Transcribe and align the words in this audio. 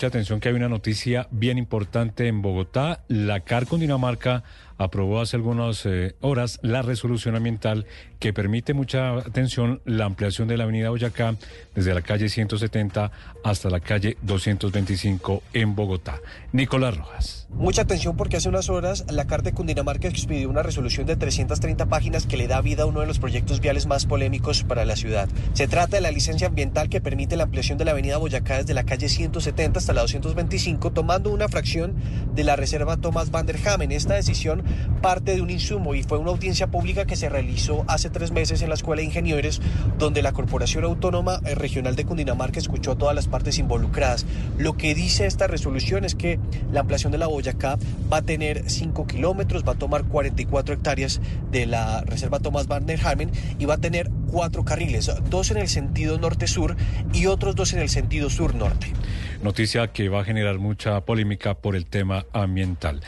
Mucha 0.00 0.08
atención 0.08 0.40
que 0.40 0.48
hay 0.48 0.54
una 0.54 0.70
noticia 0.70 1.28
bien 1.30 1.58
importante 1.58 2.26
en 2.26 2.40
Bogotá. 2.40 3.04
La 3.08 3.40
CAR 3.40 3.66
Dinamarca 3.66 4.44
aprobó 4.80 5.20
hace 5.20 5.36
algunas 5.36 5.84
eh, 5.84 6.14
horas 6.22 6.58
la 6.62 6.80
resolución 6.80 7.36
ambiental 7.36 7.84
que 8.18 8.32
permite 8.32 8.72
mucha 8.72 9.14
atención 9.18 9.82
la 9.84 10.06
ampliación 10.06 10.48
de 10.48 10.56
la 10.56 10.64
avenida 10.64 10.88
Boyacá 10.88 11.36
desde 11.74 11.92
la 11.92 12.00
calle 12.00 12.30
170 12.30 13.12
hasta 13.44 13.70
la 13.70 13.80
calle 13.80 14.16
225 14.22 15.42
en 15.52 15.74
Bogotá. 15.74 16.20
Nicolás 16.52 16.96
Rojas. 16.96 17.46
Mucha 17.50 17.82
atención 17.82 18.16
porque 18.16 18.38
hace 18.38 18.48
unas 18.48 18.70
horas 18.70 19.04
la 19.10 19.26
CAR 19.26 19.42
de 19.42 19.52
Cundinamarca 19.52 20.08
expidió 20.08 20.48
una 20.48 20.62
resolución 20.62 21.06
de 21.06 21.16
330 21.16 21.86
páginas 21.86 22.26
que 22.26 22.38
le 22.38 22.48
da 22.48 22.60
vida 22.62 22.84
a 22.84 22.86
uno 22.86 23.00
de 23.00 23.06
los 23.06 23.18
proyectos 23.18 23.60
viales 23.60 23.86
más 23.86 24.06
polémicos 24.06 24.62
para 24.64 24.86
la 24.86 24.96
ciudad. 24.96 25.28
Se 25.52 25.68
trata 25.68 25.96
de 25.96 26.00
la 26.00 26.10
licencia 26.10 26.46
ambiental 26.46 26.88
que 26.88 27.02
permite 27.02 27.36
la 27.36 27.44
ampliación 27.44 27.76
de 27.76 27.84
la 27.84 27.90
avenida 27.90 28.16
Boyacá 28.16 28.58
desde 28.58 28.72
la 28.72 28.84
calle 28.84 29.10
170 29.10 29.78
hasta 29.78 29.92
la 29.92 30.02
225, 30.02 30.92
tomando 30.92 31.30
una 31.30 31.48
fracción 31.48 31.94
de 32.40 32.44
la 32.44 32.56
reserva 32.56 32.96
Thomas 32.96 33.30
van 33.30 33.44
der 33.44 33.58
Hamen. 33.68 33.92
Esta 33.92 34.14
decisión 34.14 34.62
parte 35.02 35.34
de 35.34 35.42
un 35.42 35.50
insumo 35.50 35.94
y 35.94 36.02
fue 36.02 36.16
una 36.16 36.30
audiencia 36.30 36.68
pública 36.68 37.04
que 37.04 37.14
se 37.14 37.28
realizó 37.28 37.84
hace 37.86 38.08
tres 38.08 38.30
meses 38.30 38.62
en 38.62 38.70
la 38.70 38.76
Escuela 38.76 39.00
de 39.00 39.06
Ingenieros, 39.08 39.60
donde 39.98 40.22
la 40.22 40.32
Corporación 40.32 40.84
Autónoma 40.84 41.40
eh, 41.44 41.54
Regional 41.54 41.96
de 41.96 42.06
Cundinamarca 42.06 42.58
escuchó 42.58 42.92
a 42.92 42.96
todas 42.96 43.14
las 43.14 43.26
partes 43.26 43.58
involucradas. 43.58 44.24
Lo 44.56 44.72
que 44.72 44.94
dice 44.94 45.26
esta 45.26 45.48
resolución 45.48 46.06
es 46.06 46.14
que 46.14 46.40
la 46.72 46.80
ampliación 46.80 47.12
de 47.12 47.18
la 47.18 47.26
Boyacá 47.26 47.76
va 48.10 48.18
a 48.18 48.22
tener 48.22 48.70
5 48.70 49.06
kilómetros, 49.06 49.62
va 49.62 49.72
a 49.72 49.78
tomar 49.78 50.04
44 50.04 50.76
hectáreas 50.76 51.20
de 51.50 51.66
la 51.66 52.00
Reserva 52.06 52.40
Thomas 52.40 52.68
van 52.68 52.86
der 52.86 53.06
Hamen 53.06 53.30
y 53.58 53.66
va 53.66 53.74
a 53.74 53.78
tener 53.78 54.10
cuatro 54.30 54.64
carriles, 54.64 55.10
dos 55.28 55.50
en 55.50 55.58
el 55.58 55.68
sentido 55.68 56.18
norte-sur 56.18 56.76
y 57.12 57.26
otros 57.26 57.54
dos 57.56 57.72
en 57.72 57.80
el 57.80 57.88
sentido 57.88 58.30
sur-norte. 58.30 58.92
Noticia 59.42 59.88
que 59.88 60.08
va 60.08 60.20
a 60.20 60.24
generar 60.24 60.58
mucha 60.58 61.00
polémica 61.00 61.54
por 61.54 61.74
el 61.74 61.86
tema 61.86 62.26
ambiental. 62.32 63.00